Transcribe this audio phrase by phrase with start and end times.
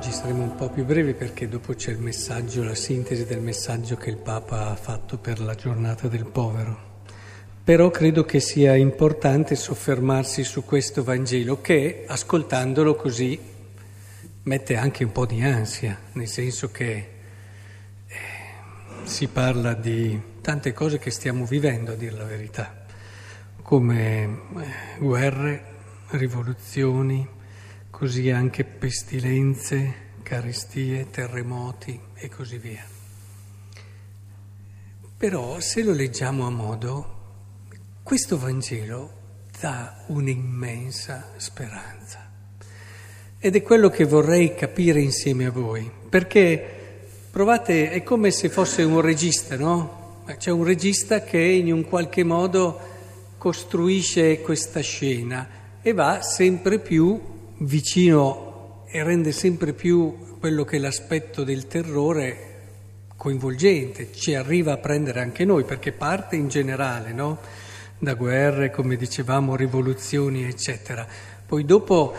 [0.00, 3.96] Oggi saremo un po' più brevi perché dopo c'è il messaggio, la sintesi del messaggio
[3.96, 7.02] che il Papa ha fatto per la giornata del povero.
[7.62, 13.38] Però credo che sia importante soffermarsi su questo Vangelo che, ascoltandolo così,
[14.44, 17.08] mette anche un po' di ansia, nel senso che
[18.06, 18.16] eh,
[19.02, 22.86] si parla di tante cose che stiamo vivendo, a dire la verità,
[23.60, 25.64] come eh, guerre,
[26.12, 27.38] rivoluzioni,
[27.90, 32.84] così anche pestilenze, carestie, terremoti e così via.
[35.16, 37.18] Però se lo leggiamo a modo,
[38.02, 39.18] questo Vangelo
[39.60, 42.30] dà un'immensa speranza.
[43.38, 48.82] Ed è quello che vorrei capire insieme a voi, perché provate, è come se fosse
[48.82, 50.22] un regista, no?
[50.38, 52.80] C'è un regista che in un qualche modo
[53.36, 55.48] costruisce questa scena
[55.82, 62.48] e va sempre più vicino e rende sempre più quello che è l'aspetto del terrore
[63.16, 67.38] coinvolgente, ci arriva a prendere anche noi, perché parte in generale, no?
[67.98, 71.06] da guerre, come dicevamo, rivoluzioni, eccetera.
[71.44, 72.14] Poi dopo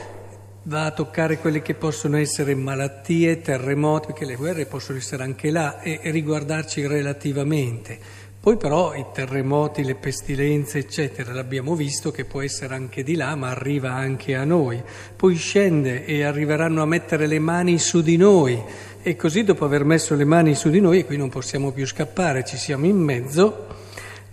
[0.63, 5.49] va a toccare quelle che possono essere malattie, terremoti, perché le guerre possono essere anche
[5.49, 7.99] là e, riguardarci relativamente.
[8.41, 13.35] Poi però i terremoti, le pestilenze, eccetera, l'abbiamo visto che può essere anche di là,
[13.35, 14.81] ma arriva anche a noi.
[15.15, 18.59] Poi scende e arriveranno a mettere le mani su di noi
[19.03, 21.85] e così dopo aver messo le mani su di noi, e qui non possiamo più
[21.85, 23.67] scappare, ci siamo in mezzo,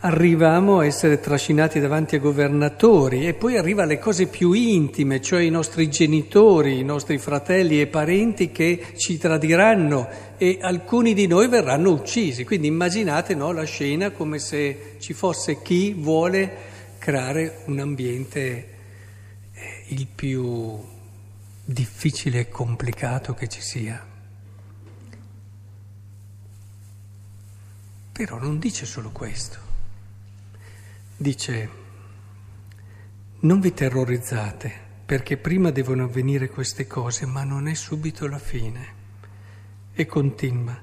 [0.01, 5.43] arriviamo a essere trascinati davanti a governatori e poi arriva alle cose più intime, cioè
[5.43, 11.49] i nostri genitori, i nostri fratelli e parenti che ci tradiranno e alcuni di noi
[11.49, 12.45] verranno uccisi.
[12.45, 16.67] Quindi immaginate no, la scena come se ci fosse chi vuole
[16.99, 18.69] creare un ambiente
[19.53, 20.79] eh, il più
[21.65, 24.07] difficile e complicato che ci sia.
[28.13, 29.68] Però non dice solo questo.
[31.21, 31.69] Dice,
[33.41, 34.73] non vi terrorizzate
[35.05, 38.87] perché prima devono avvenire queste cose, ma non è subito la fine.
[39.93, 40.81] E continua,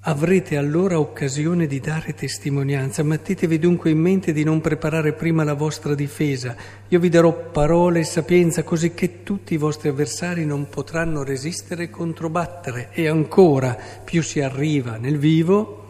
[0.00, 5.54] avrete allora occasione di dare testimonianza, mettetevi dunque in mente di non preparare prima la
[5.54, 6.56] vostra difesa.
[6.88, 11.84] Io vi darò parole e sapienza così che tutti i vostri avversari non potranno resistere
[11.84, 12.88] e controbattere.
[12.90, 15.83] E ancora, più si arriva nel vivo,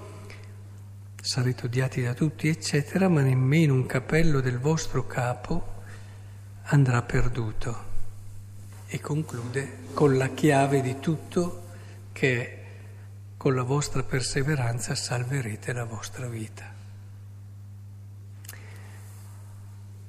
[1.25, 5.83] sarete odiati da tutti, eccetera, ma nemmeno un capello del vostro capo
[6.65, 7.93] andrà perduto.
[8.87, 11.63] E conclude con la chiave di tutto
[12.13, 12.59] che
[13.39, 16.71] con la vostra perseveranza salverete la vostra vita.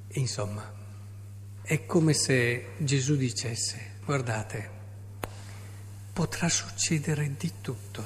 [0.09, 0.69] Insomma,
[1.61, 4.69] è come se Gesù dicesse, guardate,
[6.11, 8.03] potrà succedere di tutto,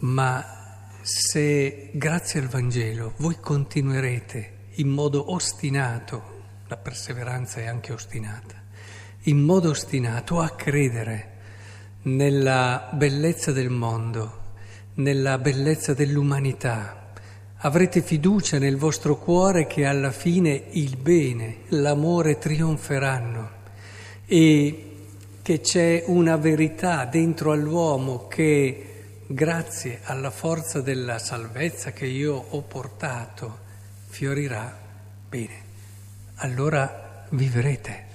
[0.00, 0.60] ma
[1.02, 8.54] se grazie al Vangelo voi continuerete in modo ostinato, la perseveranza è anche ostinata,
[9.22, 11.30] in modo ostinato a credere
[12.02, 14.40] nella bellezza del mondo,
[14.94, 17.12] nella bellezza dell'umanità,
[17.56, 23.50] avrete fiducia nel vostro cuore che alla fine il bene, l'amore trionferanno
[24.24, 24.86] e
[25.42, 28.91] che c'è una verità dentro all'uomo che
[29.26, 33.58] grazie alla forza della salvezza che io ho portato,
[34.08, 34.76] fiorirà
[35.28, 35.70] bene.
[36.36, 38.10] Allora vivrete.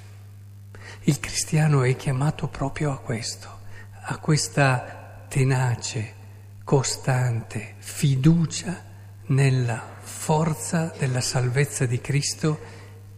[1.03, 3.59] Il cristiano è chiamato proprio a questo,
[4.03, 6.13] a questa tenace,
[6.63, 8.83] costante fiducia
[9.27, 12.59] nella forza della salvezza di Cristo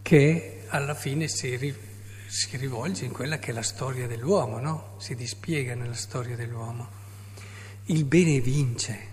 [0.02, 1.76] che alla fine si, ri,
[2.26, 4.94] si rivolge in quella che è la storia dell'uomo, no?
[4.98, 6.99] si dispiega nella storia dell'uomo
[7.90, 9.08] il bene vince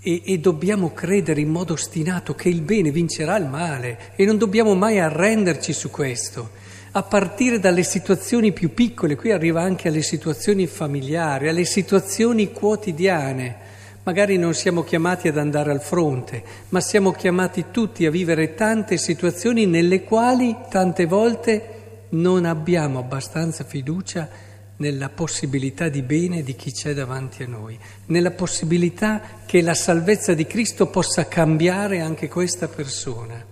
[0.00, 4.38] e, e, dobbiamo credere in modo ostinato che il bene vincerà il male e non
[4.38, 6.50] dobbiamo mai arrenderci su questo,
[6.92, 13.66] a partire dalle situazioni più piccole, qui arriva anche alle situazioni familiari, alle situazioni quotidiane.
[14.04, 18.96] Magari non siamo chiamati ad andare al fronte, ma siamo chiamati tutti a vivere tante
[18.96, 21.74] situazioni nelle quali tante volte
[22.10, 24.46] non abbiamo abbastanza fiducia
[24.78, 30.34] nella possibilità di bene di chi c'è davanti a noi, nella possibilità che la salvezza
[30.34, 33.44] di Cristo possa cambiare anche questa persona.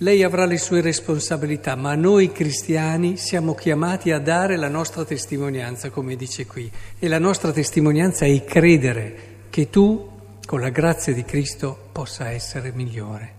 [0.00, 5.88] Lei avrà le sue responsabilità, ma noi cristiani siamo chiamati a dare la nostra testimonianza,
[5.90, 10.10] come dice qui, e la nostra testimonianza è credere che tu,
[10.44, 13.34] con la grazia di Cristo, possa essere migliore.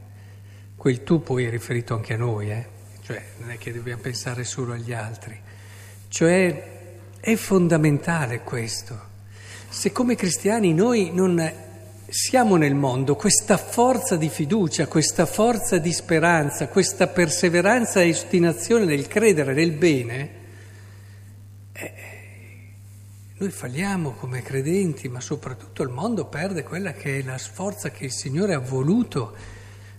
[0.75, 2.65] Quel tu poi è riferito anche a noi, eh?
[3.04, 5.39] cioè non è che dobbiamo pensare solo agli altri,
[6.09, 6.76] cioè
[7.27, 8.97] È fondamentale questo.
[9.68, 11.51] Se come cristiani noi non
[12.07, 18.85] siamo nel mondo, questa forza di fiducia, questa forza di speranza, questa perseveranza e ostinazione
[18.85, 20.29] nel credere nel bene,
[21.74, 21.94] eh,
[23.35, 28.06] noi falliamo come credenti, ma soprattutto il mondo perde quella che è la sforza che
[28.06, 29.35] il Signore ha voluto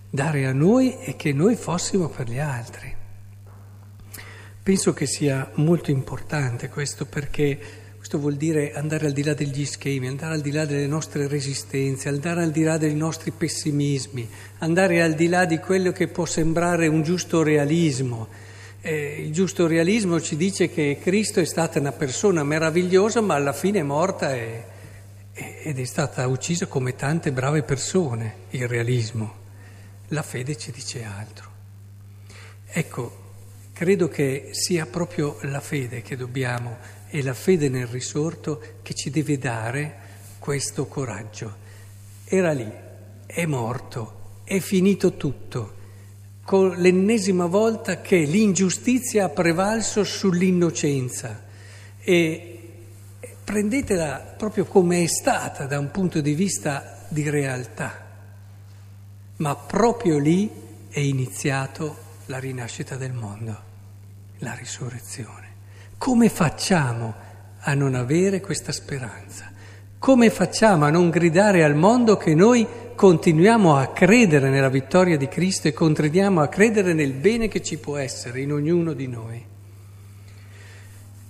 [0.08, 2.97] dare a noi e che noi fossimo per gli altri.
[4.68, 7.58] Penso che sia molto importante questo perché
[7.96, 11.26] questo vuol dire andare al di là degli schemi, andare al di là delle nostre
[11.26, 14.28] resistenze, andare al di là dei nostri pessimismi,
[14.58, 18.28] andare al di là di quello che può sembrare un giusto realismo
[18.82, 23.54] eh, il giusto realismo ci dice che Cristo è stata una persona meravigliosa, ma alla
[23.54, 24.64] fine è morta e,
[25.32, 29.34] ed è stata uccisa come tante brave persone, il realismo.
[30.08, 31.50] La fede ci dice altro.
[32.66, 33.27] Ecco,
[33.78, 36.78] credo che sia proprio la fede che dobbiamo,
[37.10, 39.98] e la fede nel risorto che ci deve dare
[40.40, 41.54] questo coraggio.
[42.24, 42.68] Era lì,
[43.24, 45.76] è morto, è finito tutto.
[46.42, 51.44] Con l'ennesima volta che l'ingiustizia ha prevalso sull'innocenza.
[52.00, 52.58] E
[53.44, 58.06] prendetela proprio come è stata da un punto di vista di realtà,
[59.36, 60.50] ma proprio lì
[60.88, 63.67] è iniziato la rinascita del mondo,
[64.38, 65.46] la risurrezione.
[65.98, 67.14] Come facciamo
[67.60, 69.50] a non avere questa speranza?
[69.98, 75.28] Come facciamo a non gridare al mondo che noi continuiamo a credere nella vittoria di
[75.28, 79.44] Cristo e continuiamo a credere nel bene che ci può essere in ognuno di noi.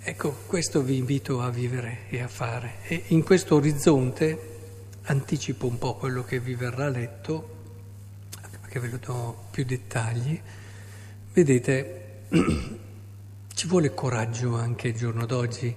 [0.00, 2.76] Ecco, questo vi invito a vivere e a fare.
[2.86, 4.56] E in questo orizzonte
[5.02, 7.56] anticipo un po' quello che vi verrà letto,
[8.60, 10.40] perché ve lo do più dettagli.
[11.32, 12.22] Vedete,
[13.58, 15.74] ci vuole coraggio anche il giorno d'oggi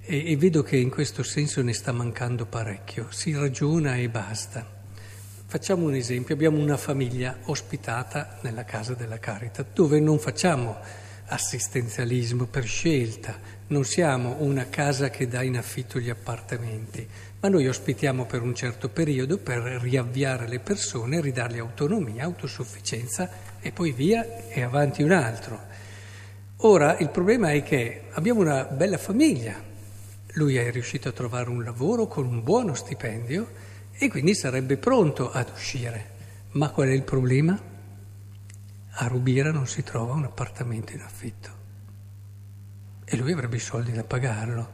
[0.00, 3.08] e, e vedo che in questo senso ne sta mancando parecchio.
[3.10, 4.64] Si ragiona e basta.
[5.44, 10.76] Facciamo un esempio, abbiamo una famiglia ospitata nella casa della Carità, dove non facciamo
[11.26, 13.36] assistenzialismo per scelta,
[13.66, 17.04] non siamo una casa che dà in affitto gli appartamenti,
[17.40, 23.28] ma noi ospitiamo per un certo periodo per riavviare le persone, ridargli autonomia, autosufficienza
[23.58, 25.73] e poi via e avanti un altro.
[26.66, 29.62] Ora il problema è che abbiamo una bella famiglia,
[30.32, 33.50] lui è riuscito a trovare un lavoro con un buono stipendio,
[33.92, 36.12] e quindi sarebbe pronto ad uscire.
[36.52, 37.60] Ma qual è il problema?
[38.92, 41.50] A Rubiera non si trova un appartamento in affitto
[43.04, 44.68] e lui avrebbe i soldi da pagarlo.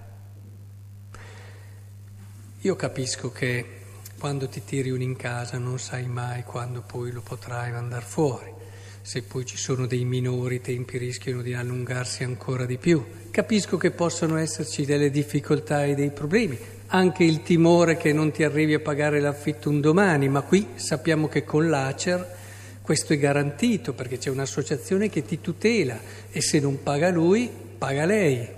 [2.60, 3.80] Io capisco che
[4.16, 8.58] quando ti tiri uno in casa non sai mai quando poi lo potrai mandare fuori.
[9.02, 13.04] Se poi ci sono dei minori, i tempi rischiano di allungarsi ancora di più.
[13.30, 16.58] Capisco che possono esserci delle difficoltà e dei problemi,
[16.88, 21.28] anche il timore che non ti arrivi a pagare l'affitto un domani, ma qui sappiamo
[21.28, 22.38] che con l'ACER
[22.82, 25.98] questo è garantito perché c'è un'associazione che ti tutela
[26.30, 27.48] e se non paga lui,
[27.78, 28.48] paga lei.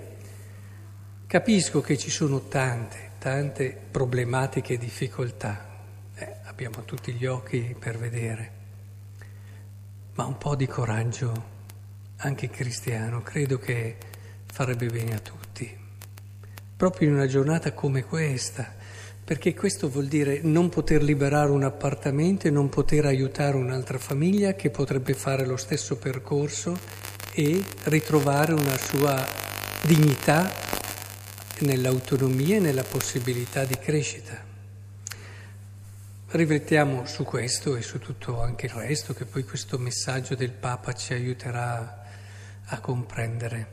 [1.27, 5.79] Capisco che ci sono tante, tante problematiche e difficoltà,
[6.15, 8.62] eh, abbiamo tutti gli occhi per vedere,
[10.15, 11.51] ma un po' di coraggio,
[12.17, 13.97] anche cristiano, credo che
[14.45, 15.81] farebbe bene a tutti
[16.83, 18.69] proprio in una giornata come questa,
[19.23, 24.53] perché questo vuol dire non poter liberare un appartamento e non poter aiutare un'altra famiglia
[24.53, 26.77] che potrebbe fare lo stesso percorso
[27.31, 29.25] e ritrovare una sua
[29.83, 30.51] dignità
[31.59, 34.52] nell'autonomia e nella possibilità di crescita.
[36.33, 40.91] Riflettiamo su questo e su tutto anche il resto, che poi questo messaggio del Papa
[40.93, 42.05] ci aiuterà
[42.65, 43.67] a comprendere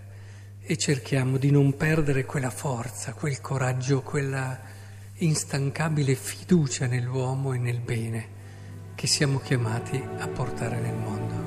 [0.61, 4.61] e cerchiamo di non perdere quella forza, quel coraggio, quella
[5.15, 8.29] instancabile fiducia nell'uomo e nel bene
[8.95, 11.40] che siamo chiamati a portare nel mondo.